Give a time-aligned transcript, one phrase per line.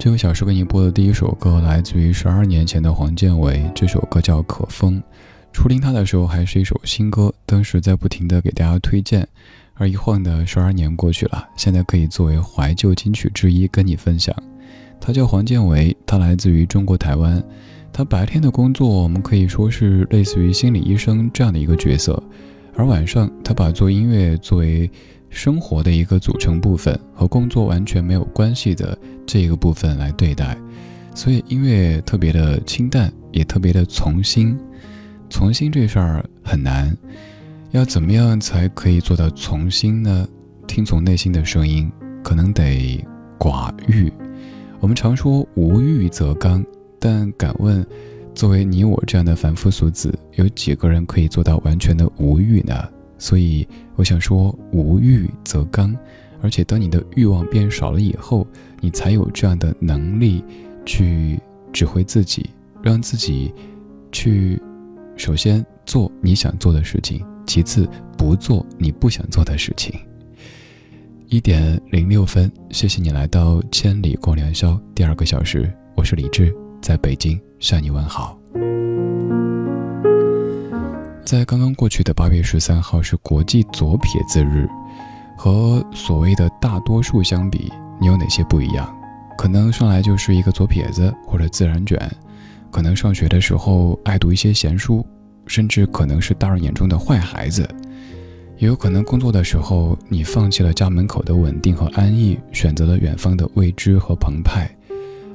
[0.00, 4.96] 这个小时给你播的第一首歌来自于十二年前的黄建为，这首歌叫《可风》。
[5.52, 9.28] 初听它的时候还是一首新歌，当时在不停的给大家推荐。
[9.74, 14.34] 而一晃的十二年过去了，现在可以作为怀旧金曲之一跟你分享。
[14.98, 17.42] 他叫黄建为，他来自于中国台湾。
[17.92, 22.22] 他白天的工作我们可以说是类似于心理医生这样的一个角色，
[22.74, 24.90] 而晚上他把做音乐作为。
[25.30, 30.58] 生活的一个组成部分和工作完全没有关系的这一个部分来对待，
[31.14, 34.58] 所以音乐特别的清淡，也特别的从心。
[35.30, 36.94] 从心这事儿很难，
[37.70, 40.28] 要怎么样才可以做到从心呢？
[40.66, 41.90] 听从内心的声音，
[42.22, 43.04] 可能得
[43.38, 44.12] 寡欲。
[44.80, 46.64] 我们常说无欲则刚，
[46.98, 47.86] 但敢问，
[48.34, 52.74] 作为你我这样的凡夫俗子，有几个人可以做到完全的无欲呢？
[53.20, 55.94] 所以我想说，无欲则刚，
[56.40, 58.46] 而且当你的欲望变少了以后，
[58.80, 60.42] 你才有这样的能力
[60.86, 61.38] 去
[61.70, 62.48] 指挥自己，
[62.82, 63.52] 让自己
[64.10, 64.60] 去
[65.16, 67.86] 首先做你想做的事情，其次
[68.16, 69.94] 不做你不想做的事情。
[71.28, 78.36] 一点零六分，谢谢你来到千里共良宵第二个小时，我是李志，在北京向你问好。
[81.30, 84.68] 在刚刚过去的八月十三号是国际左撇子日，
[85.36, 88.92] 和所谓的大多数相比，你有哪些不一样？
[89.38, 91.96] 可能上来就是一个左撇子或者自然卷，
[92.72, 95.06] 可能上学的时候爱读一些闲书，
[95.46, 97.64] 甚至可能是大人眼中的坏孩子，
[98.58, 104.68] 也有可能工作的时候你放弃了家门口的稳定和安逸，选择了远方的未知和澎湃，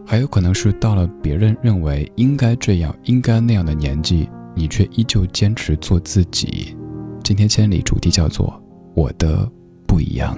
[0.06, 4.28] 还有可能是到了别人认为应该这样、应该那样的年纪。
[4.56, 6.76] 你却依旧坚持做自己。
[7.24, 8.62] 今天千里主题叫做
[8.96, 9.50] “我的
[9.86, 10.38] 不一样”。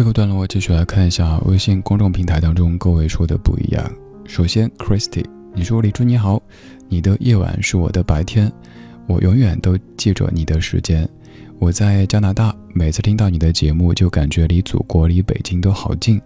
[0.00, 3.84] 这个段落，继续来看一下微信公众平台当中各位说的不一样。
[4.24, 5.22] 首先，Christy，
[5.54, 6.42] 你说李珠你好，
[6.88, 8.50] 你的夜晚是我的白天，
[9.06, 11.06] 我永远都记着你的时间。
[11.58, 16.18] 我在加拿大，每次听到你的节目，就感觉离祖国、离北京都好近。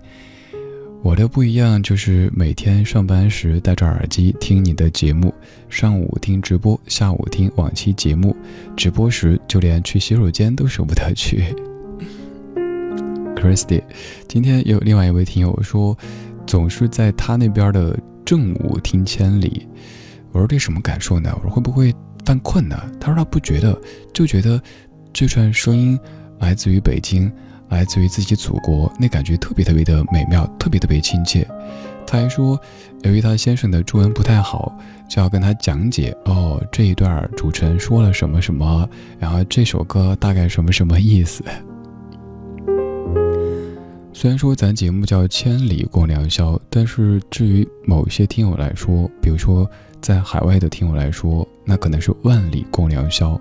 [1.03, 5.35] 我的不一样就是每天上班时戴着耳机听你的节目，
[5.69, 8.37] 上午听直播，下午听往期节目，
[8.77, 11.53] 直播时就连去洗手间都舍不得去。
[13.45, 13.83] Christy，
[14.27, 15.95] 今天有另外一位听友说，
[16.47, 17.95] 总是在他那边的
[18.25, 19.69] 正午听千里。
[20.33, 21.31] 我说这什么感受呢？
[21.37, 21.95] 我说会不会
[22.25, 22.91] 犯困呢？
[22.99, 23.79] 他说他不觉得，
[24.15, 24.59] 就觉得
[25.13, 26.01] 这串声音
[26.39, 27.31] 来自于北京，
[27.69, 31.47] 来自于自己祖国，那感觉特别特别的美妙，特别特别亲切。
[32.07, 32.59] 他还说，
[33.03, 34.75] 由于他先生的中文不太好，
[35.07, 41.45] 就要跟他讲解哦，这一段主持人说了什么什么，然后这首歌大概什么什么意思。
[44.17, 49.69] 虽然说咱节目叫千里共良宵，但是至于某些听友来说，比如说
[50.01, 53.39] 在海外的听友来说，那可能是万里共良宵。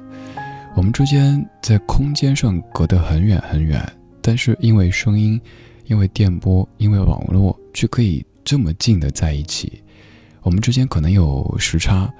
[0.76, 3.88] 我们之间在空间上隔得很远很远，
[4.20, 5.40] 但是因为声音，
[5.86, 9.80] 因为电波，因为网络，却可以这么近的在一起。
[10.42, 12.12] 我们之间可能有时差，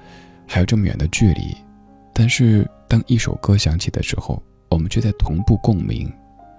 [0.46, 1.56] 还有这么远的距离，
[2.12, 6.08] 但是当一首歌响起的时候，我们却在同步共鸣，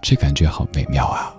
[0.02, 1.34] 这感觉好美妙啊！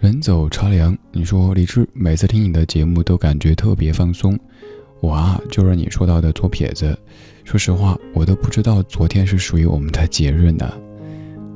[0.00, 4.38] 人走茶凉，你说李志每次听你的节目都感觉特别放松。
[5.00, 6.96] 我啊，就是你说到的左撇子。
[7.44, 10.72] 说实话，我都不知道昨天是属于我们的节日呢。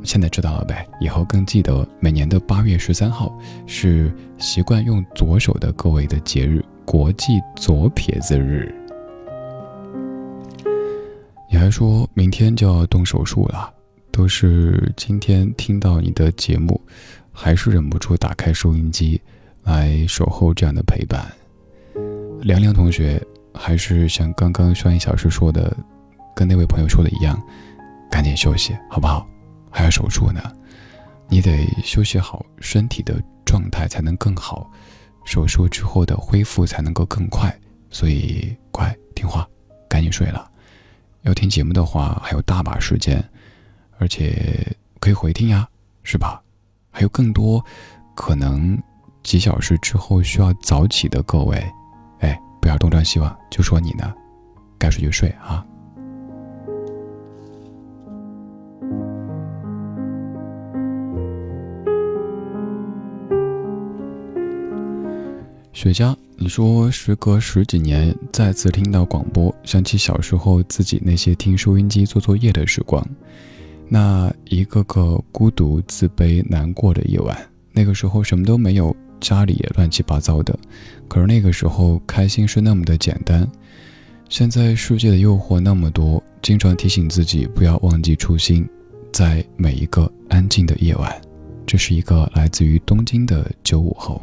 [0.02, 3.32] 现在知道了呗，以后更记得每年的八月十三号
[3.64, 8.74] 是习惯用左手的各位的节日——国际左撇子日。
[11.48, 13.72] 你还说明天就要动手术了，
[14.10, 16.80] 都是今天听到你的节目。
[17.32, 19.20] 还是忍不住打开收音机，
[19.62, 21.26] 来守候这样的陪伴。
[22.42, 23.20] 凉凉同学，
[23.54, 25.74] 还是像刚刚上一小时说的，
[26.36, 27.40] 跟那位朋友说的一样，
[28.10, 29.26] 赶紧休息，好不好？
[29.70, 30.40] 还要手术呢，
[31.28, 34.70] 你得休息好，身体的状态才能更好，
[35.24, 37.56] 手术之后的恢复才能够更快。
[37.90, 39.48] 所以乖听话，
[39.88, 40.50] 赶紧睡了。
[41.22, 43.22] 要听节目的话，还有大把时间，
[43.98, 45.68] 而且可以回听呀，
[46.02, 46.42] 是吧？
[46.92, 47.64] 还有更多
[48.14, 48.80] 可能
[49.22, 51.56] 几小时之后需要早起的各位。
[52.20, 54.14] 哎不要东张西望就说你呢
[54.78, 55.66] 该睡就睡啊。
[65.72, 73.04] 雪茄你说时隔十几年再次听到广播想起小时候自己那些听收音机做作业的时光
[73.94, 77.36] 那一个个孤独、自卑、难过的夜晚。
[77.72, 80.58] 那个时候什么都没有，家里也乱七八糟的，
[81.08, 83.46] 可是那个时候开心是那么的简单。
[84.30, 88.66] 现在世界的诱惑那么多，经常提醒自己不要忘记初心，
[89.12, 91.14] 在每一个安静的夜晚。
[91.66, 94.22] 这是一个来自于东京的九五后。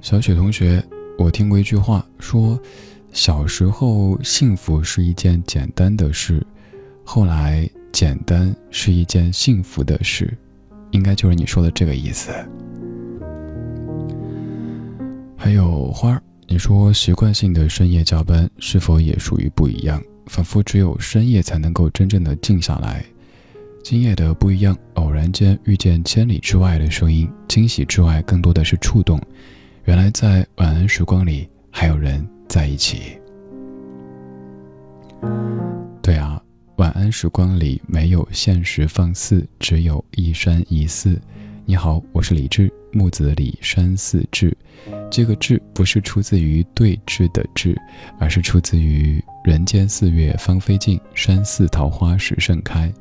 [0.00, 0.82] 小雪同学，
[1.18, 2.58] 我听过一句话说，
[3.12, 6.44] 小时候幸福是一件简单的事，
[7.04, 10.36] 后来简单是一件幸福的事，
[10.92, 12.30] 应该就是你说的这个意思。
[15.36, 16.22] 还有花儿。
[16.52, 20.02] 你说习惯性的深夜加班是否也属于不一样？
[20.26, 23.04] 仿佛只有深夜才能够真正的静下来。
[23.84, 29.20] 今夜的不一样，偶然间遇见千里之外的声音，惊喜之外更多的是触动。
[29.84, 33.16] 原来在晚安时光里还有人在一起。
[36.02, 36.42] 对啊，
[36.78, 41.16] 晚安时光里没有现实放肆，只有一山一寺。
[41.64, 44.52] 你好，我是李志，木子李山寺志。
[45.08, 47.80] 这个“志”不是出自于对峙的“志”，
[48.18, 52.92] 而是出自于“人间四月芳菲尽，山寺桃花始盛开”。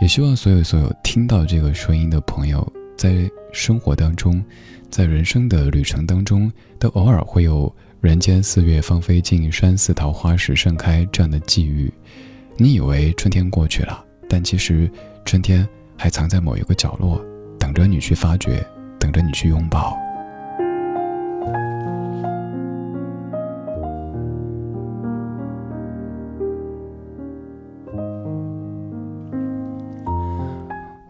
[0.00, 4.42] 也希望所有所有听到这个声音的朋友，在生活当中，
[4.88, 7.70] 在人生的旅程当中，都偶尔会有
[8.02, 11.88] “人间四月芳菲尽，山寺桃花始盛开”这样的际遇。
[12.56, 14.90] 你以为春天过去了，但其实
[15.24, 15.64] 春天
[15.96, 17.24] 还藏在某一个角落。
[17.60, 18.66] 等着你去发掘，
[18.98, 19.96] 等着你去拥抱。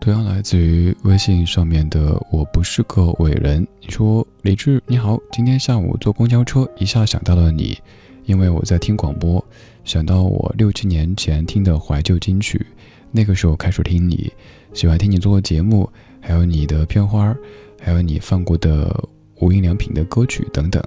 [0.02, 7.78] 同样来自于微信上面的“我不是个伟人”，你说李志你好，今天下午坐公交车，一下想到了你，
[8.24, 9.42] 因为我在听广播，
[9.84, 12.66] 想到我六七年前听的怀旧金曲，
[13.12, 14.28] 那个时候开始听你，
[14.74, 15.88] 喜欢听你做的节目。
[16.20, 17.32] 还有你的片花，
[17.80, 20.82] 还有你放过的无印良品的歌曲等等。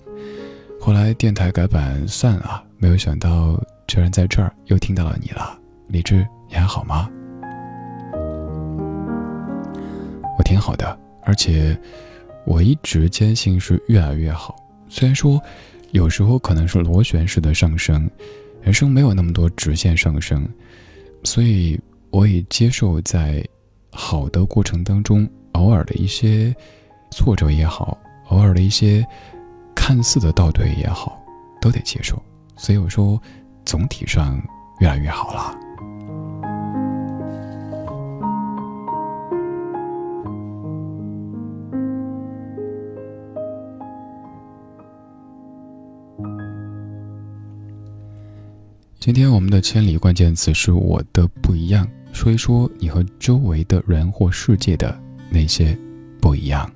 [0.78, 5.58] 后来电台改版散了，没有想到居然在这儿又听到了你了。
[5.88, 7.10] 李志，你还好吗？
[10.46, 11.78] 挺好的，而且
[12.46, 14.56] 我一直坚信是越来越好。
[14.88, 15.42] 虽然说
[15.92, 18.10] 有时候可能是螺旋式的上升，
[18.62, 20.48] 人生没有那么多直线上升，
[21.26, 21.78] 所以
[22.12, 23.46] 我也接受在。
[23.98, 26.54] 好的过程当中，偶尔的一些
[27.12, 27.98] 挫折也好，
[28.28, 29.08] 偶尔的一些
[29.74, 31.18] 看似的倒退也好，
[31.62, 32.22] 都得接受。
[32.58, 33.18] 所以我说，
[33.64, 34.38] 总体上
[34.82, 35.58] 越来越好了。
[49.06, 51.88] 今天我们的千里关键词是我的不一样。
[52.12, 55.78] 说一说你和周围的人或世界的那些
[56.20, 56.68] 不一样。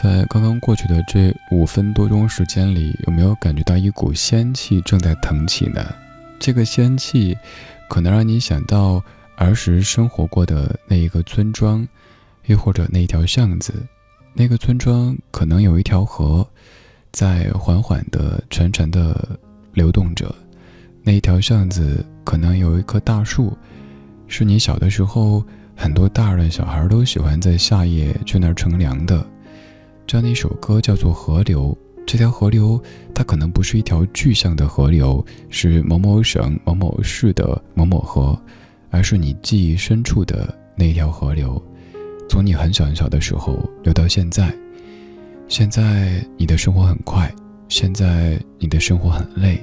[0.00, 5.84] 在刚刚过去的这五分多钟时间里，有没有感觉到一股仙气正在腾起呢？
[6.38, 7.36] 这个仙气，
[7.88, 9.02] 可能让你想到
[9.34, 11.84] 儿时生活过的那一个村庄，
[12.46, 13.74] 又或者那一条巷子。
[14.34, 16.48] 那个村庄可能有一条河，
[17.10, 19.36] 在缓缓的、潺潺的
[19.72, 20.32] 流动着。
[21.02, 23.58] 那一条巷子可能有一棵大树，
[24.28, 29.26] 是你小的时候很多大人小孩都喜欢在夏夜去那儿乘凉的。
[30.08, 32.82] 这样的一首歌叫做《河流》，这条河流
[33.14, 38.40] 它可能不是一条具象的河流，是某某省某某市的某某河，
[38.88, 41.62] 而是你记忆深处的那条河流，
[42.26, 44.50] 从你很小很小的时候流到现在。
[45.46, 47.30] 现在你的生活很快，
[47.68, 49.62] 现在你的生活很累，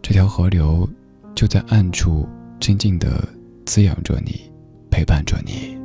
[0.00, 0.88] 这条河流
[1.34, 2.28] 就在暗处
[2.60, 3.28] 静静地
[3.66, 4.40] 滋养着你，
[4.88, 5.77] 陪伴着你。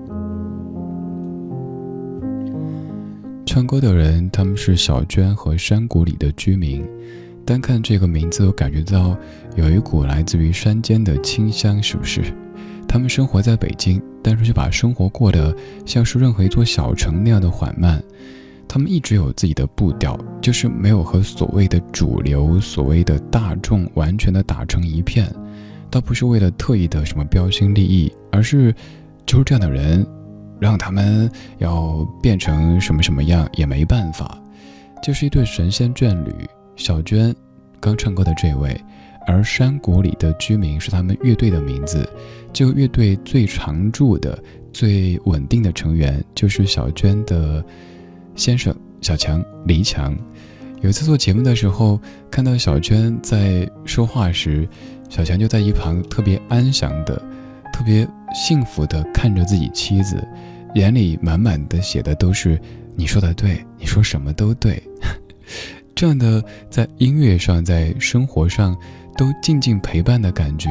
[3.45, 6.83] 唱歌的人，他们是小娟和山谷里的居民。
[7.45, 9.17] 单看这个名字，我感觉到
[9.55, 12.21] 有一股来自于山间的清香，是不是？
[12.87, 18.01] 他们生活在北京，但是却把生活过得像是任何一座小城那样的缓慢。
[18.67, 25.29] 他们一直有自己的步调，就是没有和所谓的主流、所谓的大众完全的打成一片。
[25.91, 28.73] 倒不是为了特意的什么标新立异，而是
[29.25, 30.03] 就是这样的人。
[30.63, 34.41] 让他们要变成什么什么样也没办法，
[35.03, 36.33] 就是一对神仙眷侣。
[36.77, 37.35] 小娟
[37.81, 38.79] 刚唱歌的这位，
[39.27, 42.09] 而山谷里的居民是他们乐队的名字。
[42.53, 47.61] 这个乐队最常驻的、最稳定的成员就是小娟的
[48.35, 50.17] 先生小强黎强。
[50.81, 51.99] 有一次做节目的时候，
[52.31, 54.65] 看到小娟在说话时，
[55.09, 57.21] 小强就在一旁特别安详的、
[57.73, 60.25] 特别幸福的看着自己妻子。
[60.75, 62.59] 眼里满满的写的都是
[62.95, 64.81] 你说的对，你说什么都对，
[65.93, 68.75] 这样的在音乐上，在生活上
[69.17, 70.69] 都静静陪伴的感觉，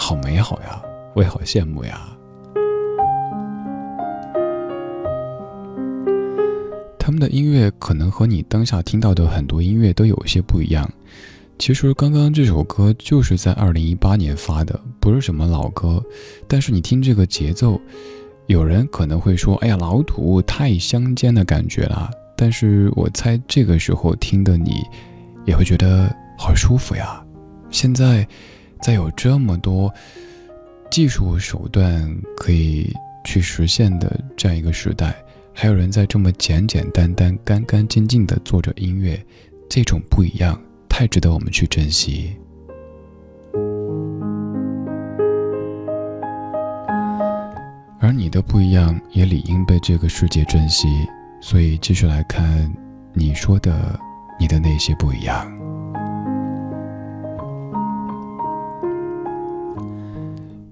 [0.00, 0.80] 好美好呀，
[1.14, 2.12] 我也好羡慕呀。
[6.98, 10.88] 他们的音乐可能和你当下听到的很多音乐都有些不一样。
[11.58, 16.02] 其实刚刚这首歌就是在二零一八年发的，不是什么老歌，
[16.46, 17.80] 但是你听这个节奏。
[18.46, 24.82] 有人可能会说：“哎呀，老土，太乡间的感觉了。”但是我猜这个时候听的你，
[25.46, 27.24] 也会觉得好舒服呀。
[27.70, 28.26] 现在，
[28.80, 29.92] 在有这么多
[30.90, 32.92] 技术手段可以
[33.24, 35.16] 去实现的这样一个时代，
[35.52, 39.20] 还有人在这么简简单单、干干净净的做着音乐，
[39.68, 42.36] 这种不一样，太值得我们去珍惜。
[48.06, 50.86] 而你的不一样也理应被这个世界珍惜，
[51.40, 52.72] 所以继续来看
[53.12, 53.98] 你说的
[54.38, 55.44] 你的那些不一样。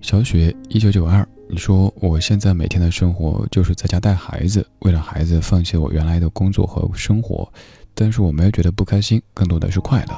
[0.01, 7.53] 小雪一九九二，你说我现在每天的生活就是在家带孩子，为了孩子放弃我原来的工作和生活，
[7.97, 10.14] 但是我没有觉得不开心，更多的是快乐。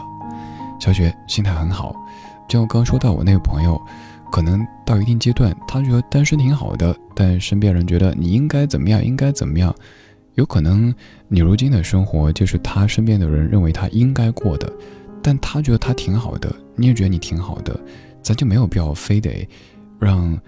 [0.79, 1.97] 小雪心态很好，
[2.47, 3.81] 就像刚说到我那个朋友。
[4.31, 9.75] 可能到一定阶段，他觉得单身挺好的，但身边人觉得你应该怎么样，应该怎么样。
[10.35, 10.95] 有可能
[11.29, 14.71] 你如今的生活就是他身边的人认为他应该过的，
[15.23, 17.79] 但他觉得他挺好的，你也觉得你挺好的，
[18.21, 19.49] 咱就没有必要非得
[19.99, 20.39] 让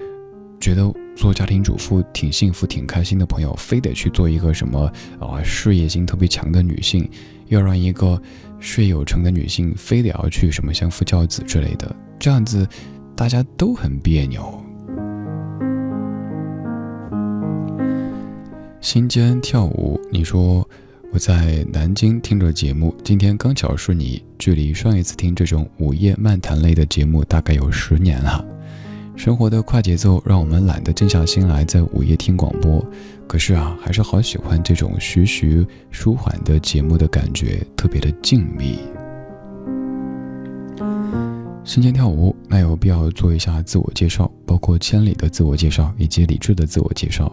[0.61, 7.09] 觉得做家庭主妇挺幸福、挺开心的朋友，非得去做一个什么啊事业心特别强的女性，
[7.47, 8.21] 要让一个
[8.61, 12.69] 事业有成的女性非得要去什么相夫教子之类的，这样子。
[13.19, 14.63] 大家都很别扭。
[18.81, 20.65] 心间跳舞，你说
[21.13, 28.47] 我在南京听着节目，今天刚巧是你距离上一次听这种午夜漫谈类的节目大概有十年了。
[29.17, 32.81] 生活的快节奏让我们懒得静下心来在午夜听广播，
[33.27, 38.77] 可是啊，还是好喜欢这种徐徐舒缓的节目的感觉，特别的静谧。
[41.69, 47.31] 心间跳舞，那有必要做一下自我介绍，包括千里的自我介绍以及李智的自我介绍。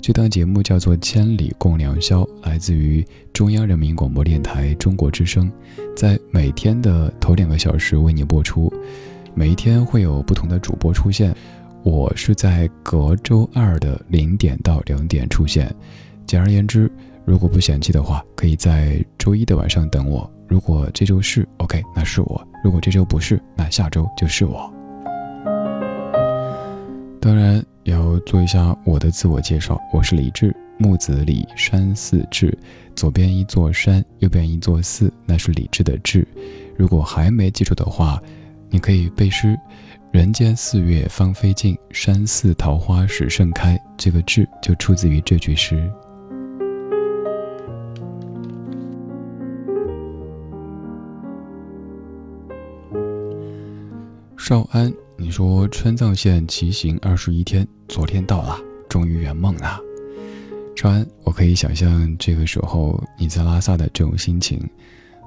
[0.00, 5.50] 这档节目叫做《千里共良宵》，来自于中央人民广播电台中国之声，
[5.96, 8.72] 在每天的头两个小时为你播出。
[9.34, 11.34] 每一天会有不同的主播出现，
[11.82, 15.74] 我是在隔周二的零点到两点出现。
[16.24, 16.88] 简而言之，
[17.24, 20.32] 如果不嫌弃的话，可以在周一的晚上等我。
[20.52, 24.70] 如果这周是 OK，那是我；如果这周不是，那下周就是我。
[27.18, 32.54] 当然要做一下我的自我介绍，我是李志，木子李山寺志，
[32.94, 36.28] 左边一座山，右边一座寺，那是李治的治。
[36.76, 38.20] 如果还没记住的话，
[38.68, 39.58] 你可以背诗
[40.12, 45.90] ：“人间四月芳菲尽，山寺桃花始盛开。”这个志就出自于这句诗。
[54.44, 59.78] 少安，你说川藏线骑行二十一天，昨天到了，终于圆梦了。
[60.74, 64.60] 少安，我可以想象这个时候你在拉萨的这种心情。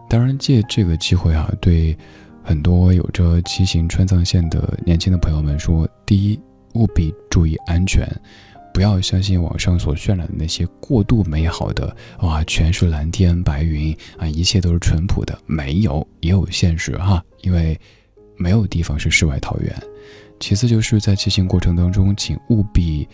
[0.10, 1.98] 当然，借这个机会啊，对
[2.44, 6.38] 很多有着骑行川藏线的年轻的朋友们说：第一，
[6.74, 8.06] 务必注意安全，
[8.74, 15.40] 不要相信网上所渲染的那些过度美好的哇，全是蓝天白云啊，一切都是淳朴的。
[15.46, 17.80] 没有，也有现实哈，因为。
[18.38, 19.76] 没有地方是世外桃源。
[20.40, 23.08] 其次，就是在骑行过程当中，请务必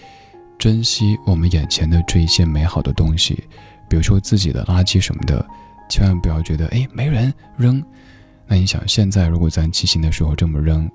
[0.57, 3.43] 珍惜我们眼前的这一些美好的东西，
[3.88, 5.45] 比如说自己的垃圾什么的，
[5.88, 7.84] 千万不要觉得哎没人扔。
[8.47, 10.89] 那你想，现在如果咱骑行的时候这么扔，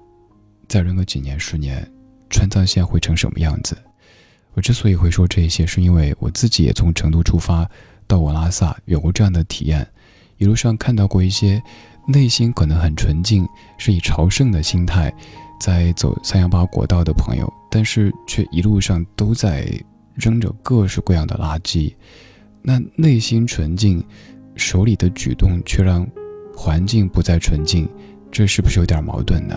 [0.68, 1.88] 再扔个几年十年，
[2.28, 3.76] 川藏线会成什么样子？
[4.54, 7.70] 我之所以会说这些，是因为我自己也从成都出发
[8.08, 9.86] 到我拉萨有过这样的体验，
[10.38, 11.62] 一路上看到过一些。
[12.06, 13.46] 内心可能很纯净，
[13.78, 15.12] 是以朝圣的心态
[15.60, 19.68] 在走三幺八国道的朋友，但是却一路上都在
[20.14, 21.92] 扔着各式各样的垃圾。
[22.62, 24.04] 那内心纯净，
[24.54, 26.06] 手里的举动却让
[26.56, 27.88] 环境不再纯净，
[28.30, 29.54] 这是不是有点矛盾呢？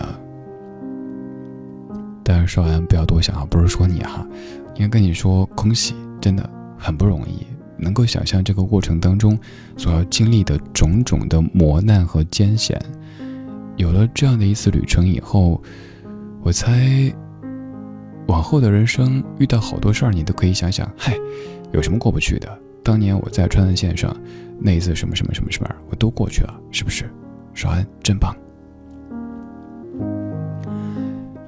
[2.22, 4.26] 但是说完不要多想啊，不是说你哈，
[4.74, 7.46] 应该跟你说恭喜，真的很不容易。
[7.80, 9.38] 能够想象这个过程当中
[9.76, 12.80] 所要经历的种种的磨难和艰险，
[13.76, 15.62] 有了这样的一次旅程以后，
[16.42, 17.12] 我猜
[18.26, 21.16] 往后的人生遇到好多事儿，你都可以想想，嗨，
[21.72, 22.58] 有什么过不去的？
[22.82, 24.16] 当年我在川藏线上
[24.58, 27.04] 那一次什么什么什么什么，我都过去了，是不是？
[27.54, 28.34] 少安真棒。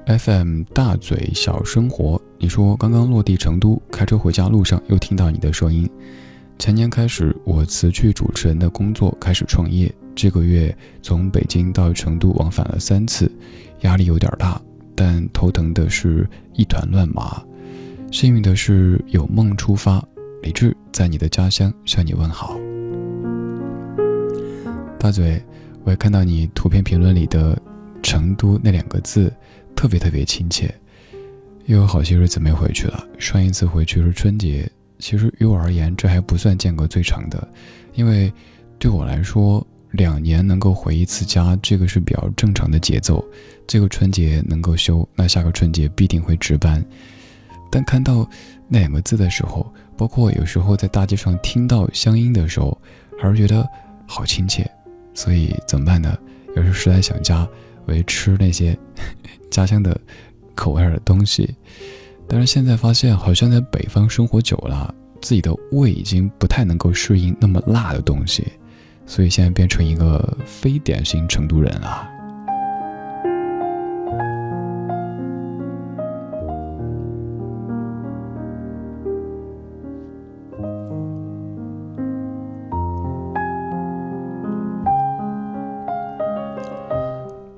[0.05, 5.89] FM 大嘴小生活，你说刚刚落地成都，开车回家路上又听到你的声音。
[6.59, 9.93] 前年开始，我辞去主持人的工作，开始创业。
[10.15, 13.29] 这个月从北京到成都往返了三次，
[13.81, 14.61] 压力有点大，
[14.95, 17.43] 但头疼的是一团乱麻。
[18.11, 20.03] 幸运的是有梦出发，
[20.41, 22.57] 李志在你的家乡向你问好。
[24.99, 25.41] 大嘴，
[25.83, 27.59] 我也看到你图片评论里的
[28.01, 29.33] “成都”那两个字。
[29.75, 30.73] 特别特别亲切，
[31.65, 33.05] 又有好些日子没回去了。
[33.17, 34.71] 上一次回去是春节，
[35.03, 37.45] 其实于我而言，这还不算间隔最长的，
[37.93, 38.31] 因为
[38.79, 43.21] 对我来说，两年能够回一次家，这个是比较正常的节奏。
[43.67, 46.81] 这个春节能够休，那下个春节必定会值班。
[47.69, 48.25] 但看到
[48.69, 52.79] 那两个字的时候，包括有时候在大街上听到乡音的时候，
[53.19, 53.67] 还是觉得
[54.07, 54.65] 好亲切。
[55.13, 56.17] 所以怎么办呢？
[56.55, 57.45] 有时实在想家，
[57.83, 58.77] 我会吃那些。
[59.51, 59.99] 家乡的
[60.55, 61.53] 口味的东西，
[62.35, 64.91] 但是现在发现，好像在北方生活久了，
[65.21, 68.43] 自己的胃已经不太能够适应那么辣的东西，
[69.05, 72.09] 所以现在变成一个非典型成都人了。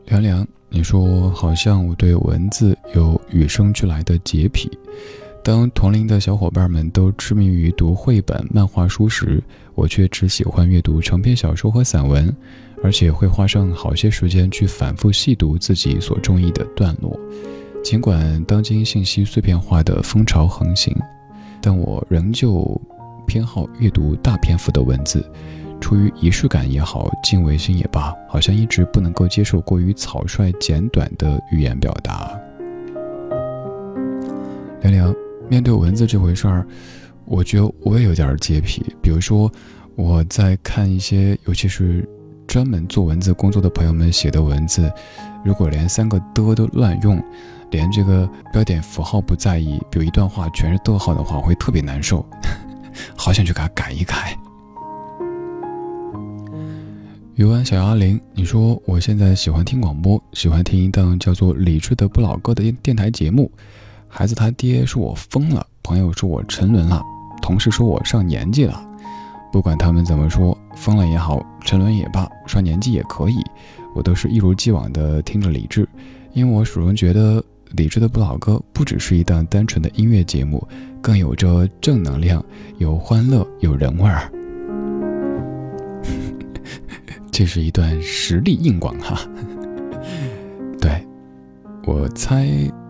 [0.07, 0.45] 凉凉。
[0.67, 4.71] 你说好像我对文字有与生俱来的洁癖，
[5.43, 9.43] 当同龄的小伙伴们都痴迷于读绘本、漫画书时，
[9.75, 12.35] 我却只喜欢阅读长篇小说和散文，
[12.81, 17.19] 而且会花上好些时间去反复细读自己所中意的段落。
[17.83, 20.95] 尽管当今信息碎片化的风潮横行，
[21.61, 22.81] 但我仍旧
[23.27, 25.23] 偏好阅读大篇幅的文字。
[25.81, 32.31] 出于仪式感也好，敬畏心也罢，好像一直不能够接受过于草率简短的语言表达。
[34.91, 35.15] 凉凉，
[35.49, 36.65] 面对文字这回事儿，
[37.25, 38.83] 我觉得我也有点洁癖。
[39.01, 39.51] 比如说，
[39.95, 42.07] 我在看一些，尤其是
[42.47, 44.91] 专门做文字工作的朋友们写的文字，
[45.43, 47.21] 如果连三个的都乱用，
[47.71, 52.25] 连这个标点符号不在意，比如一段话全是逗号的话，我会特别难受，
[53.15, 54.37] 好想去给它改一改。
[57.35, 63.51] 游玩小鸭铃，你说我现在喜欢听广播，喜欢听一档叫做《理智的不老歌》的电电台节目。
[64.17, 67.03] 孩子他爹说我疯了，朋友说我沉沦了，
[67.41, 68.81] 同事说我上年纪了。
[69.51, 73.43] 不管他们怎么说，疯了也好，沉沦也罢，上年纪也可以，
[73.93, 75.85] 我都是一如既往的听着理智，
[76.31, 80.65] 因为我始终觉得理智的不老歌不只是一档单纯的音乐节目，
[81.01, 82.41] 更有着正能量，
[82.77, 84.31] 有欢乐，有人味儿。
[87.33, 89.19] 这是一段实力硬广哈。
[90.79, 91.05] 对，
[91.85, 92.47] 我猜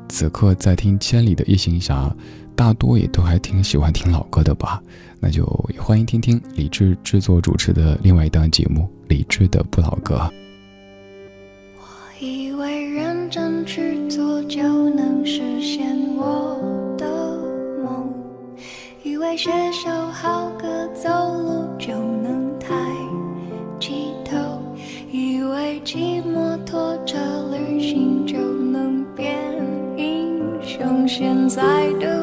[0.07, 2.07] 此刻在听《千里的夜行侠》，
[2.55, 4.81] 大多也都还挺喜欢听老歌的吧？
[5.19, 5.45] 那就
[5.77, 10.15] 欢迎听听李志制作主持的另外一档节目《李志的不老歌》。
[11.77, 16.57] 我以为认真去做就能实现我
[16.97, 17.05] 的
[17.83, 18.13] 梦，
[19.03, 19.89] 以为写首
[31.55, 32.14] 雄，现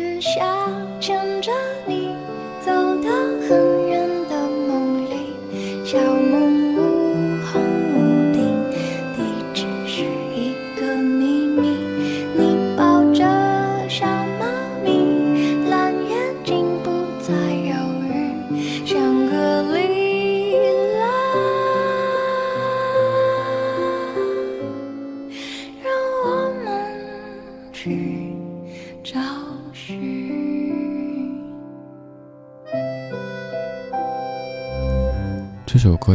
[0.00, 1.52] 只想牵着
[1.86, 2.16] 你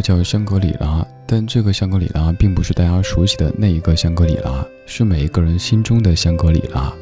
[0.06, 6.94] 叫《香格里拉》，但这个香格里拉并不是大家熟悉的那一个香格里拉，是每一个人心中的香格里拉。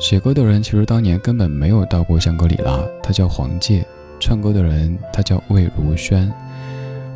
[0.00, 3.84] 写歌的人其实当年根本没有到过香格里拉，他叫黄介；
[4.18, 6.28] 唱歌的人他叫魏如萱。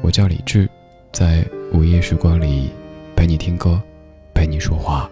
[0.03, 0.71] 我叫李志，
[1.11, 2.71] 在午夜时光里
[3.17, 3.83] 陪你听歌，
[4.33, 5.11] 陪你说话。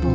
[0.00, 0.13] 不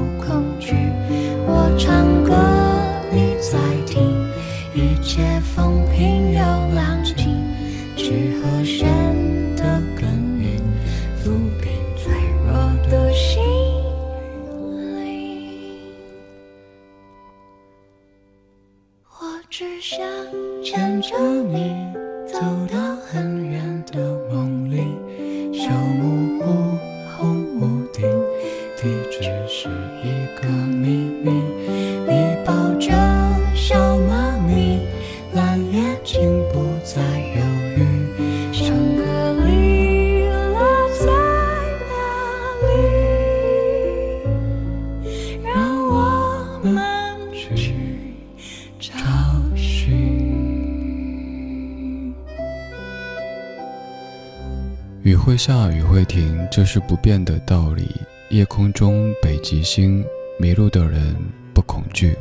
[56.72, 57.90] 是不变的道理。
[58.30, 60.06] 夜空中北极星，
[60.40, 61.16] 迷路的人
[61.52, 62.16] 不恐惧。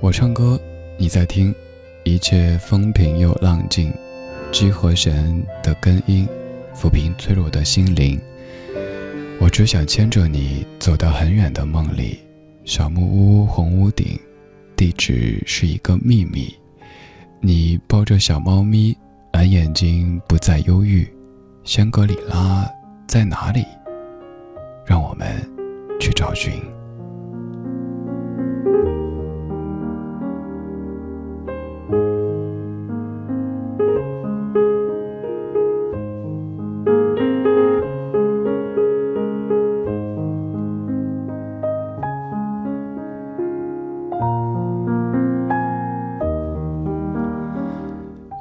[0.00, 0.60] 我唱歌，
[0.98, 1.54] 你在听，
[2.04, 3.90] 一切风平又浪静。
[4.52, 6.28] G 和弦的根音，
[6.76, 8.20] 抚平脆弱的心灵。
[9.40, 12.18] 我只想牵着你走到很远的梦里，
[12.66, 14.20] 小木屋红屋顶，
[14.76, 16.54] 地址是一个秘密。
[17.40, 18.94] 你抱着小猫咪，
[19.32, 21.08] 蓝眼睛不再忧郁。
[21.64, 22.70] 香格里拉
[23.06, 23.64] 在哪里？
[24.84, 25.26] 让我们
[26.00, 26.52] 去找寻。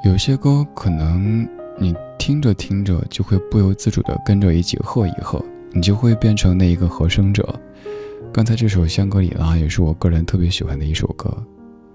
[0.03, 1.47] 有些歌可能
[1.77, 7.53] 你听着听着就会不由自主的跟着一起和一和，你就会变成那一个和声者。
[8.31, 11.29] 刚才这首《香格里拉》也是我个人特别喜欢的一首歌。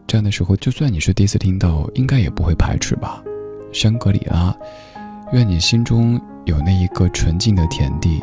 [0.06, 3.24] 这样的时候，就算你是第一次听到，应该也不会排斥吧？
[3.72, 4.54] 香格里拉，
[5.32, 8.20] 愿你心中有那一个纯净的田地。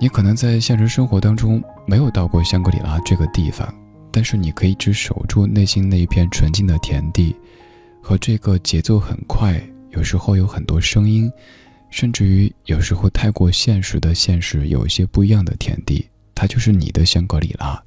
[0.00, 3.72] 你可能在现实生活当中没有到过香格里拉这个地方，
[4.10, 7.36] 但是你可以一直守住内心那一片纯净的田地，
[8.00, 11.30] 和这个节奏很快，有时候有很多声音，
[11.90, 17.82] 甚至于有时候太过现实的现实有一些不一样的天地，它就是你的香格里拉。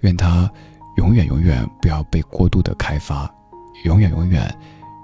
[0.00, 0.50] 愿它。
[0.96, 3.30] 永远永远不要被过度的开发，
[3.84, 4.50] 永远永远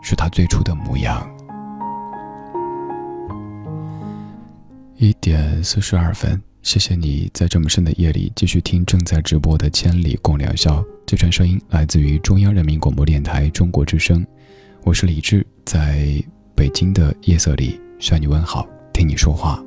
[0.02, 1.30] 是他最初的模样。
[4.96, 10.80] 一点四十二分，谢谢你在这么深的夜里继续听正在直播的《千里共良宵》。
[11.04, 14.26] 这串声音来自于中央人民广播电台中国之声，
[14.84, 16.24] 我是李志，在
[16.62, 19.60] 北京的夜色里向你问好，听你说话。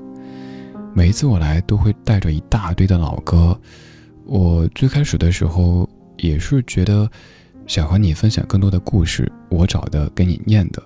[0.94, 3.60] 每一次我来都会带着一大堆的老歌，
[4.24, 5.90] 我最开始的时候。
[6.16, 7.12] 也是觉得
[7.68, 10.82] 想和你分享更多的故事，我找的给你念的，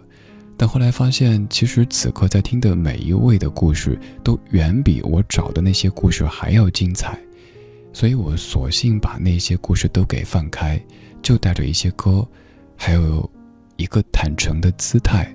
[0.58, 7.20] 但后来发现，其实此刻在听的每一位的故事，都远比我找的那些故事还要精彩，
[7.94, 10.84] 所以我索性把那些故事都给放开，
[11.22, 12.28] 就带着一些歌，
[12.76, 13.30] 还有
[13.76, 15.32] 一个坦诚的姿态，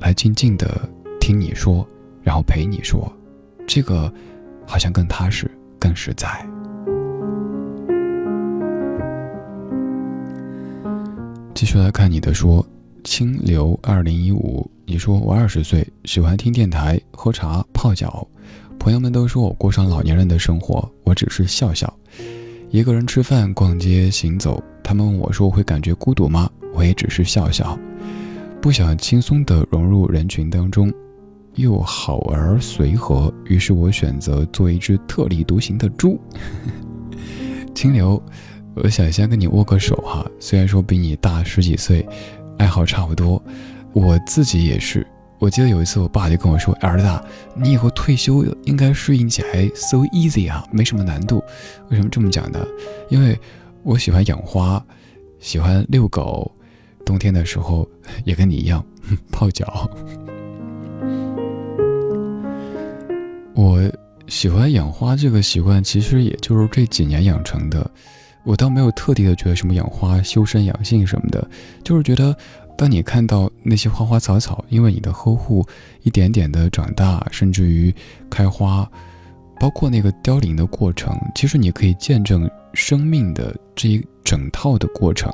[0.00, 0.88] 来静静的
[1.20, 1.86] 听你说，
[2.22, 3.10] 然后陪你说，
[3.66, 4.12] 这个
[4.66, 6.28] 好像更踏实，更实在。
[11.54, 12.64] 继续来看你的说，
[13.02, 18.26] 清流二零一五，你说我二十岁，喜欢听电台、喝茶、泡脚，
[18.78, 21.92] 朋友们都说我过上老年人的生活，我只是笑笑。
[22.70, 26.48] 一个人吃饭、逛街、行走，他们问我说会感觉孤独吗？
[26.74, 27.76] 我也只是笑笑，
[28.68, 30.92] 不想轻松地融入人群当中，
[31.54, 36.20] 又好而随和，于是我选择做一只特立独行的猪。
[37.74, 38.22] 清流。
[38.74, 42.06] 我想先跟你握个手哈，虽然说比你大十几岁，
[42.58, 43.42] 爱好差不多，
[43.94, 45.06] 我自己也是。
[45.38, 47.08] 我记得有一次，我爸就跟我说：“儿子，
[47.56, 51.42] 你以后退休应该适应起来 so easy 啊，没什么难度。”
[51.88, 52.62] 为什么这么讲呢？
[53.08, 53.34] 因为
[53.82, 54.84] 我喜欢养花，
[55.38, 56.54] 喜欢遛狗，
[57.08, 57.88] 冬天的时候
[58.24, 58.84] 也跟你一样
[59.32, 59.90] 泡脚。
[63.54, 63.80] 我
[64.26, 67.90] 喜欢养花这个习惯，其实也就是这几年养成的。
[68.44, 71.48] 我倒没有特地的觉得什么养花修身养性什么的，
[71.82, 72.36] 就是觉得，
[72.76, 75.66] 当你看到那些花花草草因为你的呵护
[76.02, 77.94] 一点点的长大，甚至于
[78.28, 78.86] 开花，
[79.58, 85.32] 包括那个凋零的过程，其实你可以见证生命的这一整套的过程。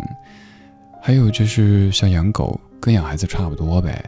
[1.06, 4.02] 还有就是像养狗，跟养孩子差不多呗，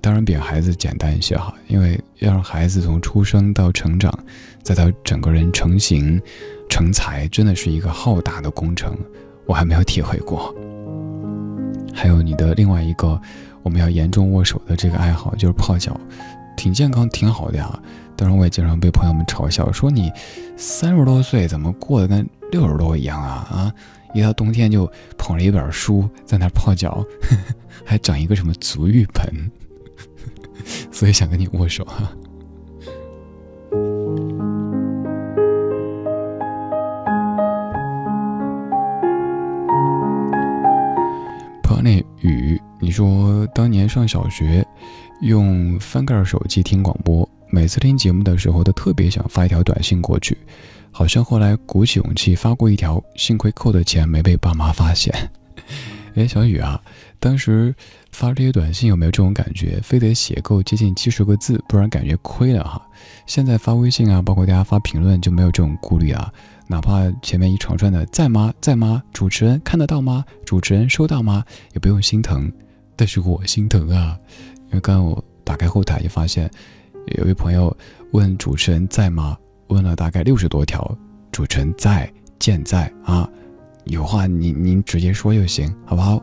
[0.00, 4.16] 当然比孩子简单一些哈，因为要让孩子从出生到成长，
[4.62, 6.22] 再到整个人成型。
[6.68, 8.96] 成才真的是一个浩大的工程，
[9.46, 10.54] 我还没有体会过。
[11.92, 13.20] 还有你的另外一个
[13.64, 15.98] 我们要严重握手的这个爱好，就是泡脚，
[16.56, 17.76] 挺健康，挺好的呀。
[18.14, 20.08] 当然，我也经常被朋友们嘲笑，说你
[20.56, 23.48] 三十多岁怎么过得跟六十多一样啊？
[23.50, 23.74] 啊，
[24.14, 27.04] 一到冬天就捧着一本书在那泡脚，
[27.84, 29.50] 还整一个什么足浴盆，
[30.90, 32.12] 所以想跟你握手哈。
[41.80, 44.66] 那雨，你说当年上小学，
[45.22, 50.36] 用翻盖手机听广播，每次听节目的时候都特别想发一条短信过去，
[50.90, 55.14] 好像后来鼓起勇气发过一条，幸亏扣的钱没被爸妈发现。
[56.14, 56.80] 哎，小雨啊，
[57.20, 57.72] 当时
[58.10, 59.78] 发这些短信有没有这种感觉？
[59.82, 62.84] 非得写够接近七十个字，不然感觉亏了哈。
[63.26, 66.32] 现在发微信啊，包括大家发评论就没有这种顾虑啊。
[66.66, 69.02] 哪怕前面一长串的在吗在吗？
[69.12, 70.24] 主持人看得到吗？
[70.44, 71.44] 主持人收到吗？
[71.72, 72.50] 也不用心疼，
[72.96, 74.18] 但是我心疼啊！
[74.68, 76.50] 因为刚刚我打开后台就发现，
[77.16, 77.74] 有位朋友
[78.10, 79.38] 问主持人在吗？
[79.68, 80.96] 问了大概六十多条，
[81.32, 83.28] 主持人在，健在啊！
[83.84, 86.22] 有话您您直接说就行，好不好？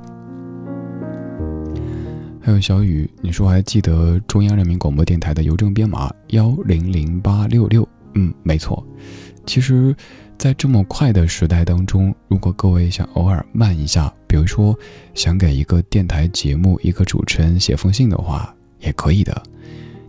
[2.41, 7.87] 还有小雨，你说还记得中央人民广播电台的邮政编码幺零零八六六？
[8.13, 8.85] 嗯，没错，
[9.45, 9.95] 其实。
[10.37, 14.77] 在这么快的时代当中，如果各位想偶尔慢一下，比如说
[15.13, 19.41] 想给一个电台节目、一个主持人写封信的话，也可以的。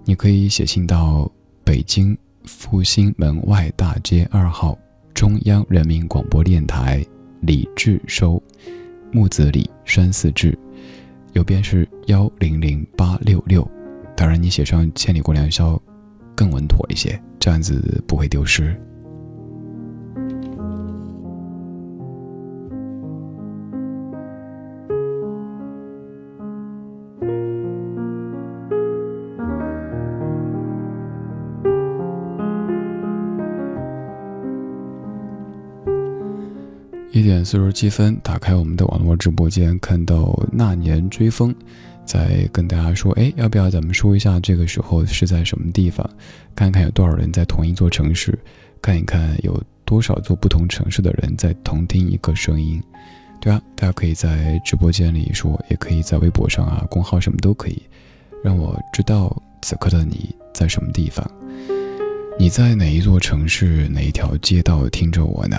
[0.05, 1.31] 你可以写信到
[1.63, 4.79] 北京复兴门外大街二号
[5.13, 7.05] 中央人民广播电台
[7.41, 8.43] 李志收，
[9.13, 10.57] 木子李山四志，
[11.35, 13.69] 邮编是幺零零八六六。
[14.17, 15.81] 当然，你写上“千里共良宵”
[16.35, 18.75] 更稳妥一些，这样子不会丢失。
[37.47, 41.55] 四十七分，打开我们的网络直播间，看到那年追风，
[42.05, 46.05] 在跟大家说：“哎，要不要咱们说一下这个时候是在什么地方？
[46.57, 48.37] 看看有多少人在同一座城市，
[48.83, 52.83] 看一看有多少座不同城市的人在同听一个声音。”
[53.41, 57.81] 对啊，大家可以在直播间里说，也可以在微博上啊，公号什么都可以，
[58.43, 61.25] 让我知道此刻的你在什么地方，
[62.41, 65.57] 你在哪一座城市，哪一条街道听着我呢？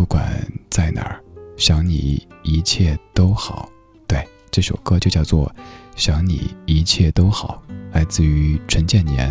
[0.00, 1.20] 不管在哪儿，
[1.58, 3.68] 想你一切都好。
[4.08, 5.46] 对，这首歌就叫做
[5.94, 9.30] 《想你一切都好》，来自于陈建年。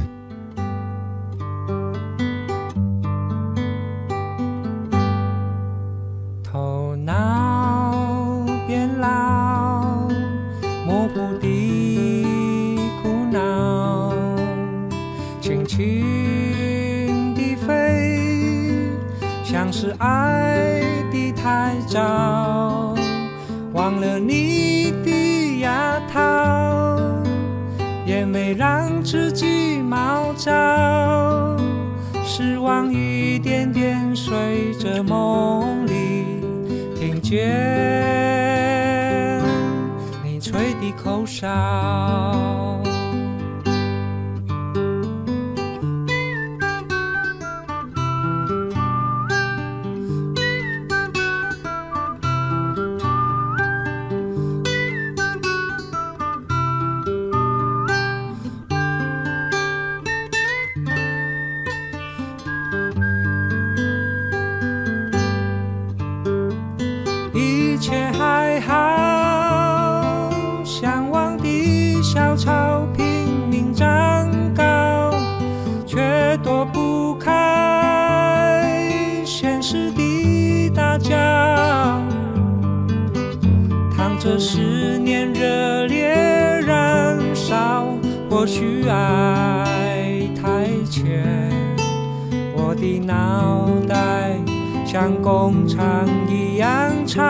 [94.92, 97.22] 像工厂一样吵。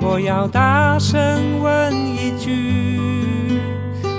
[0.00, 2.50] 我要大声问一句：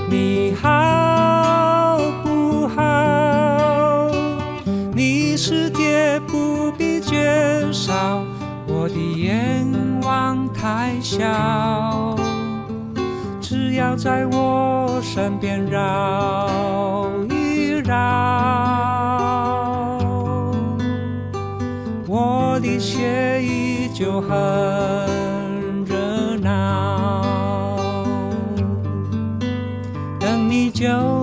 [0.10, 4.10] 你好不好？
[4.94, 8.24] 你是爹不必介绍。
[8.66, 9.68] 我的愿
[10.04, 12.16] 望太小，
[13.42, 16.48] 只要在我身边绕
[17.30, 18.71] 一绕，
[22.82, 24.30] 却依旧很
[25.86, 27.22] 热闹。
[30.20, 31.21] 等你就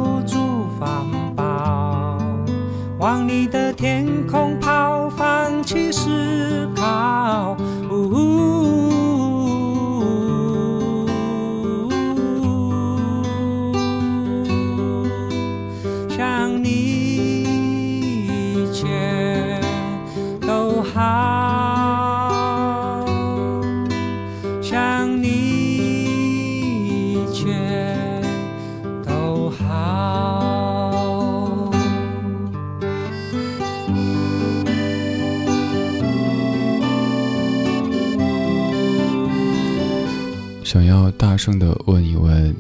[41.39, 42.55] 声的问一问，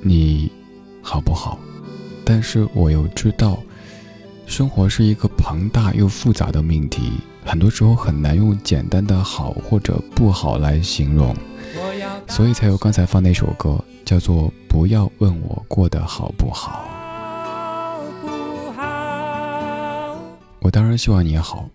[0.00, 0.50] 你
[1.02, 1.58] 好不好？
[2.24, 3.58] 但是我又知道，
[4.46, 7.12] 生活是一个庞大又复杂的命题，
[7.44, 11.36] 很多时候很难用简单的好或者不好来形容，
[12.28, 16.88] 所以才有刚才放那首歌，叫做《不要问我过得好不好》。
[20.60, 21.68] 我当然希望你好，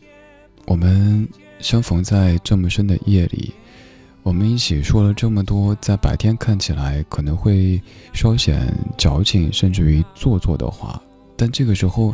[0.65, 1.27] 我们
[1.59, 3.53] 相逢在这么深的夜里。
[4.27, 8.61] 我们一起说了这么多，在白天看起来可能会稍显
[8.97, 11.01] 矫情，甚至于做作的话，
[11.37, 12.13] 但这个时候，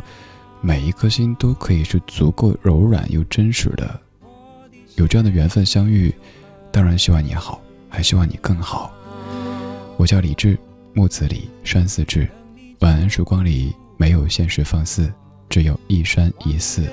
[0.60, 4.00] 每一颗心都可以是足够柔软又真实的。
[4.94, 6.14] 有这样的缘分相遇，
[6.70, 8.92] 当然希望你好，还希望你更好。
[9.96, 10.56] 我叫李志，
[10.92, 12.28] 木子李，山寺志。
[12.78, 15.12] 晚安，曙光里没有现实放肆，
[15.48, 16.88] 只有一山一寺。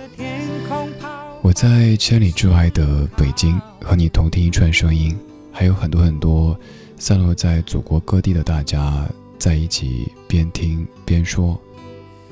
[1.43, 5.17] 我在千里之外的北京和你同听一串声音，
[5.51, 6.57] 还有很多很多
[6.97, 9.05] 散落在祖国各地的大家
[9.37, 11.59] 在一起边听边说。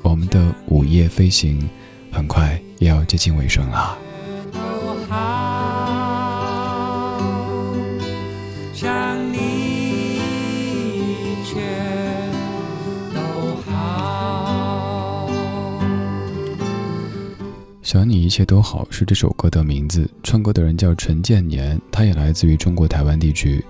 [0.02, 1.68] 我们的午夜飞行
[2.10, 3.98] 很快也要接近尾声了。
[17.90, 23.64] 想你一切都好是这首歌的名字，唱歌的人叫陈建年，他也来自于中国台湾地区。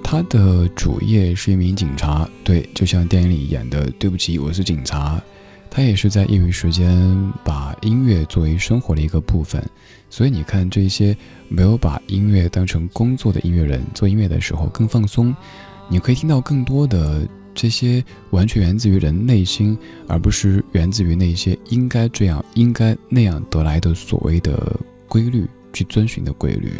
[0.00, 3.90] 他的主业是一名警察，对，就像电影里演的。
[3.98, 5.20] 对不起，我是警察。
[5.68, 9.60] 他也是在业余时间把音乐作为生活的一个部分。
[10.08, 11.16] 所以你看，这些
[11.48, 15.34] 没有把音乐当成工作的音乐人，做音乐的时候更放松。
[15.88, 17.26] 你可以听到更多的。
[17.58, 24.78] 这些完全源自于人内心，而不是源自于那些应该这样、应该那样得来的所谓的
[25.08, 26.72] 规律，去遵循的规律。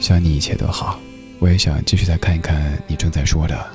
[0.00, 0.98] 想你一切都好，
[1.38, 3.70] 我也想继续再看一看你正在说的。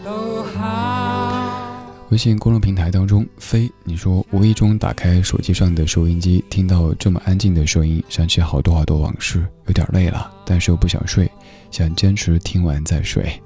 [2.09, 11.29] 微信公众平台当中，飞，你说无意中打开手机上的收音机，听到这么安静的声音，想起好多好多往事，有点累了，但是又不想睡，
[11.69, 13.39] 想坚持听完再睡。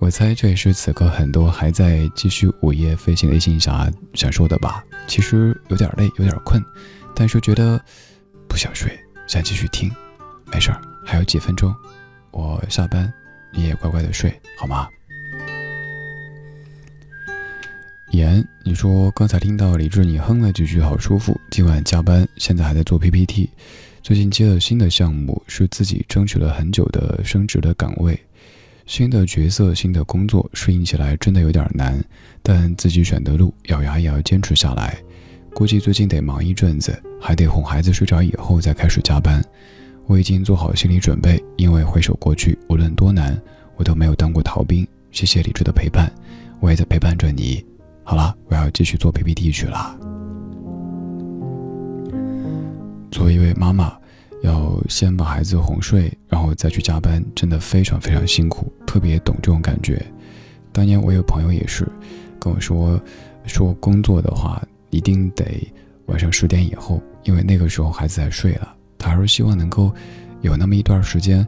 [0.00, 4.82] 我猜这也是此刻很多还在继续午夜飞行的异性侠想说的吧。
[5.06, 6.64] 其实有点累，有点困，
[7.14, 7.80] 但是觉得
[8.48, 8.96] 不想睡，
[9.26, 9.90] 想继续听。
[10.52, 11.74] 没事儿，还有几分钟，
[12.30, 13.12] 我下班，
[13.52, 14.88] 你也乖乖的睡好吗？
[18.12, 21.38] 言，你说刚才听到李志你哼了几句，好舒服。
[21.50, 23.50] 今晚加班，现在还在做 PPT。
[24.00, 28.18] 最近接了新的项目，是自己争取了很久的升职的岗位。
[28.88, 32.02] 新的角色，新的工作，适应起来真的有点难，
[32.42, 34.96] 但自己选的路，咬牙也要坚持下来。
[35.54, 39.44] 估计最近得忙一阵子，还得哄孩子睡着以后再开始加班。
[40.06, 43.38] 我已经做好心理准备，因为回首过去，无论多难，
[43.76, 44.88] 我都没有当过逃兵。
[45.10, 46.10] 谢谢理智的陪伴，
[46.58, 47.62] 我也在陪伴着你。
[48.04, 49.94] 好了，我要继续做 PPT 去了。
[53.10, 53.97] 作为一位妈妈。
[54.42, 60.04] 要先把孩子哄睡，然后再去加班，真的非常非常辛苦，特别懂这种感觉。
[60.72, 61.86] 当年我有朋友也是
[62.38, 63.00] 跟我说，
[63.44, 65.44] 说工作的话一定得
[66.06, 68.74] 晚上十点以后，因为那个时候孩子在睡了。
[68.96, 69.92] 他说希望能够
[70.40, 71.46] 有那么一段时间，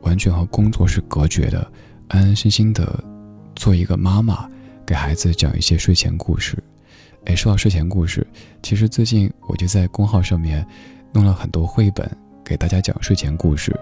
[0.00, 1.70] 完全和工作是隔绝的，
[2.08, 3.02] 安安心心的
[3.54, 4.48] 做一个妈妈，
[4.84, 6.56] 给孩子讲一些睡前故事。
[7.26, 8.26] 哎，说到睡前故事，
[8.62, 10.66] 其实最近我就在公号上面
[11.12, 12.10] 弄了很多绘本。
[12.52, 13.74] 给大家讲睡前故事，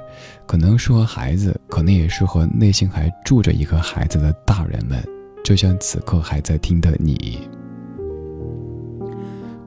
[0.47, 5.05] 可能适合孩子，可能也适合内心还住着一个孩子的大人们，
[5.43, 7.41] 就像此刻还在听的你。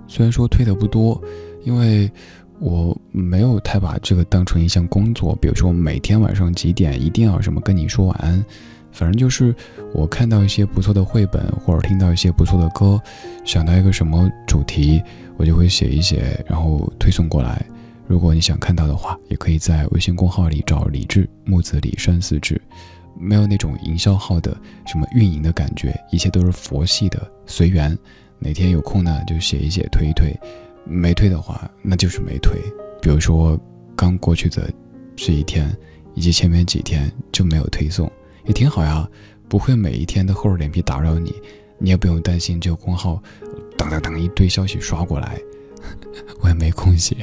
[0.08, 1.22] 虽然说推的不多，
[1.66, 2.10] 因为
[2.60, 8.42] 我没有太把这个当成一项工作，比如说每天晚上几点一定要什么跟你说晚安，
[8.94, 9.54] 反正就是
[9.94, 12.98] 我看到一些不错的绘本，或者听到一些不错的歌，
[13.44, 15.04] 想到一个什么主题，
[15.36, 17.66] 我就会写一写，然后推送过来。
[18.08, 22.62] 如果你想看到的话，也可以在微信公号里找李志木子李山四志，
[23.18, 27.98] 没有那种营销号的什么运营的感觉，一切都是佛系的随缘。
[28.40, 30.34] 哪天有空呢，就写一写推一推；
[30.86, 32.60] 没推的话，那就是没推。
[33.02, 33.58] 比如说
[33.96, 34.70] 刚过去的
[35.16, 35.74] 这一天，
[36.14, 38.12] 以及前面几天就没有推送，
[38.46, 39.10] 也挺好呀，
[39.48, 41.34] 不会每一天都厚着脸皮打扰你，
[41.80, 43.24] 你也不用担心这个公号
[43.78, 45.40] 当当当一堆消息刷过来，
[46.42, 47.16] 我也没空写。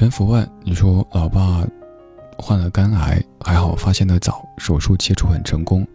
[0.00, 1.62] 陈福万，你说老爸
[2.38, 5.86] 患了肝癌，还好发现的早，手术切除很成功，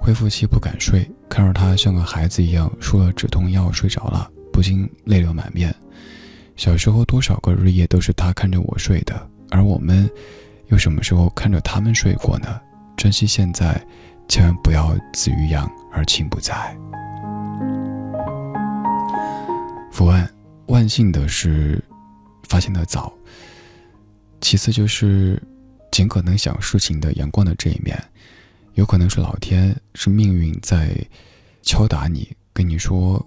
[0.00, 5.70] 恢复期不敢睡，看着他像个孩子一样输了止痛药睡着了，不禁泪流满面。
[6.56, 10.10] 小时候多少个日夜都是他看着我睡的，而我们
[10.68, 12.58] 又什么时候看着他们睡过呢？
[12.96, 13.78] 珍惜现在，
[14.28, 16.74] 千万不要子欲养而亲不在。
[19.90, 20.26] 福万，
[20.68, 21.84] 万幸的是
[22.48, 23.12] 发现的早。
[24.42, 25.40] 其次就是，
[25.92, 27.96] 尽可能想事情的阳光的这一面，
[28.74, 30.94] 有可能是老天是命运在
[31.62, 33.24] 敲打你，跟你说，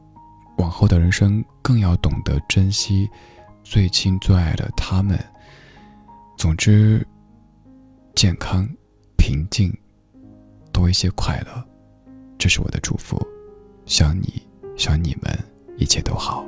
[0.58, 3.10] 往后的人生更要懂得珍惜
[3.64, 5.18] 最亲最爱的他们。
[6.38, 7.08] 总之，
[8.14, 8.68] 健康、
[9.18, 9.74] 平静，
[10.74, 11.66] 多一些快乐，
[12.38, 13.18] 这是我的祝福。
[13.86, 14.46] 想你，
[14.76, 15.34] 想你们，
[15.78, 16.46] 一切都好。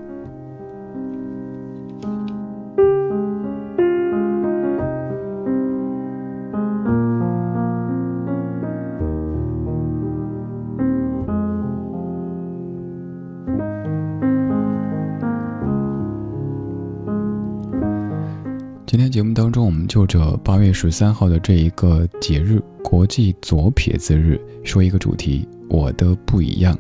[18.98, 26.76] 今天节目当中，我们就着八月十三号的这一个节日——国际左撇子日，说一个主题：我的不一样。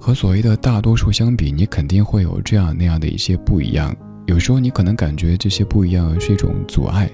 [0.00, 3.94] 和所谓的大多数相比，你肯定会有这样那样的一些不一样。
[4.24, 7.10] 有时候你可能感觉这些不一样是一种阻碍，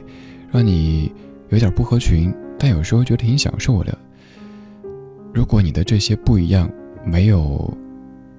[0.53, 1.11] 让你
[1.49, 3.99] 有点不合群，但有时候觉得挺享受的。
[5.33, 6.71] 如果你的这些不一样
[7.05, 7.77] 没有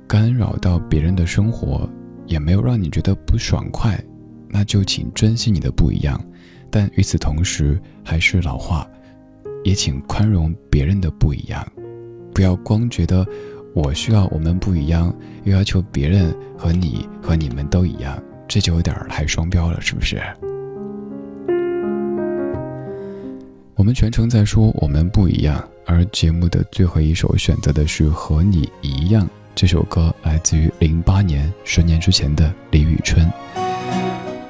[0.07, 1.89] 干扰到别人的生活，
[2.27, 4.01] 也没有让你觉得不爽快。
[4.49, 6.19] 那就请珍惜你的不一样，
[6.69, 8.87] 但与此同时，还是老话，
[9.63, 11.65] 也请宽容别人的不一样，
[12.33, 13.25] 不要光觉得
[13.73, 20.21] 我需要我们不一样，又要求别人和你和你们都一样，这就有点太双标了，是不是？
[23.75, 33.29] 我们全程在说我们不一样，而节目的最后一首选择的是和你一样这首歌，来自于零八年，十年之前的李宇春。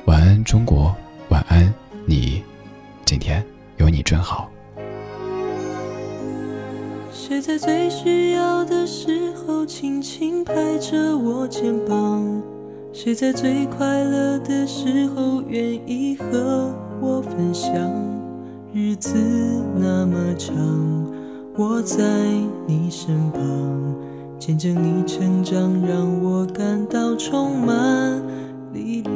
[0.05, 0.95] 晚安，中国，
[1.29, 1.73] 晚安，
[2.05, 2.43] 你。
[3.05, 3.43] 今天
[3.77, 4.51] 有你真好。
[7.11, 12.23] 谁在最需要的时候轻轻拍着我肩膀？
[12.93, 17.73] 谁在最快乐的时候愿意和我分享？
[18.71, 19.17] 日子
[19.75, 20.53] 那么长，
[21.57, 22.03] 我在
[22.67, 23.41] 你身旁，
[24.37, 28.21] 见证你成长，让我感到充满
[28.71, 29.15] 力量。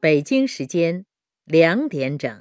[0.00, 1.04] 北京时间
[1.44, 2.40] 两点整。